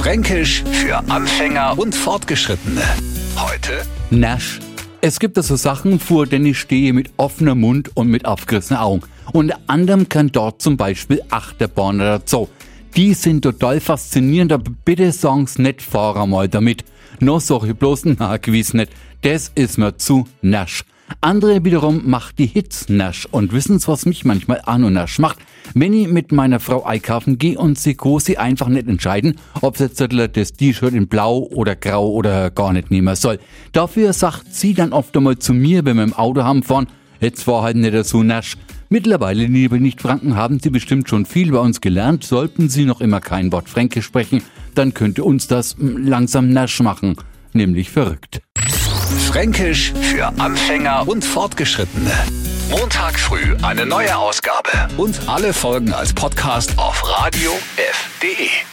Fränkisch 0.00 0.64
für 0.72 0.96
Anfänger 1.10 1.78
und 1.78 1.94
Fortgeschrittene. 1.94 2.80
Heute 3.36 3.82
Nasch. 4.08 4.58
Es 5.02 5.20
gibt 5.20 5.36
also 5.36 5.56
Sachen, 5.56 6.00
vor 6.00 6.24
denen 6.24 6.46
ich 6.46 6.58
stehe 6.58 6.94
mit 6.94 7.10
offenem 7.18 7.60
Mund 7.60 7.90
und 7.94 8.08
mit 8.08 8.24
aufgerissenen 8.24 8.80
Augen. 8.80 9.02
Unter 9.34 9.58
anderem 9.66 10.08
kann 10.08 10.32
dort 10.32 10.62
zum 10.62 10.78
Beispiel 10.78 11.20
Achterbahn 11.28 11.96
oder 11.96 12.22
Zoo. 12.24 12.48
Die 12.96 13.12
sind 13.12 13.42
total 13.42 13.78
faszinierend, 13.78 14.52
aber 14.52 14.72
bitte 14.86 15.12
sagen's 15.12 15.58
nicht 15.58 15.82
fahr 15.82 16.26
mal 16.26 16.48
damit. 16.48 16.82
Noch 17.18 17.42
bloß, 17.42 18.06
na 18.06 18.38
gewiss 18.38 18.72
nicht. 18.72 18.92
Das 19.20 19.52
ist 19.54 19.76
mir 19.76 19.98
zu 19.98 20.26
nasch. 20.40 20.82
Andere 21.20 21.64
wiederum 21.64 22.02
macht 22.08 22.38
die 22.38 22.46
Hits 22.46 22.88
nasch 22.88 23.26
und 23.30 23.52
wissen's, 23.52 23.88
was 23.88 24.06
mich 24.06 24.24
manchmal 24.24 24.62
an 24.64 24.84
und 24.84 24.94
nasch 24.94 25.18
macht. 25.18 25.38
Wenn 25.74 25.92
ich 25.92 26.08
mit 26.08 26.32
meiner 26.32 26.60
Frau 26.60 26.84
einkaufen 26.84 27.38
gehe 27.38 27.58
und 27.58 27.78
sie 27.78 27.96
sie 28.20 28.38
einfach 28.38 28.68
nicht 28.68 28.88
entscheiden, 28.88 29.36
ob 29.60 29.76
sie 29.76 29.84
jetzt 29.84 30.00
das 30.00 30.52
T-Shirt 30.52 30.94
in 30.94 31.08
blau 31.08 31.38
oder 31.38 31.76
grau 31.76 32.10
oder 32.10 32.50
gar 32.50 32.72
nicht 32.72 32.90
nehmen 32.90 33.14
soll. 33.16 33.38
Dafür 33.72 34.12
sagt 34.12 34.54
sie 34.54 34.74
dann 34.74 34.92
oft 34.92 35.16
einmal 35.16 35.38
zu 35.38 35.52
mir, 35.52 35.84
wenn 35.84 35.96
wir 35.96 36.04
im 36.04 36.14
Auto 36.14 36.42
haben 36.42 36.62
fahren, 36.62 36.86
jetzt 37.20 37.46
war 37.46 37.62
halt 37.62 37.76
nicht 37.76 38.04
so 38.04 38.22
nasch. 38.22 38.56
Mittlerweile, 38.88 39.46
liebe 39.46 39.78
Nicht-Franken, 39.78 40.34
haben 40.34 40.58
Sie 40.58 40.70
bestimmt 40.70 41.08
schon 41.08 41.24
viel 41.24 41.52
bei 41.52 41.60
uns 41.60 41.80
gelernt. 41.80 42.24
Sollten 42.24 42.68
Sie 42.68 42.84
noch 42.84 43.00
immer 43.00 43.20
kein 43.20 43.52
Wort 43.52 43.68
Fränkisch 43.68 44.06
sprechen, 44.06 44.42
dann 44.74 44.94
könnte 44.94 45.22
uns 45.22 45.46
das 45.46 45.76
langsam 45.78 46.50
nasch 46.50 46.80
machen, 46.80 47.14
nämlich 47.52 47.88
verrückt. 47.90 48.42
Fränkisch 49.20 49.92
für 50.00 50.26
Anfänger 50.38 51.06
und 51.06 51.24
Fortgeschrittene. 51.24 52.12
Montag 52.70 53.18
früh 53.18 53.56
eine 53.62 53.86
neue 53.86 54.16
Ausgabe 54.16 54.70
und 54.96 55.28
alle 55.28 55.52
Folgen 55.52 55.92
als 55.92 56.12
Podcast 56.12 56.78
auf 56.78 57.02
radiof.de. 57.08 58.69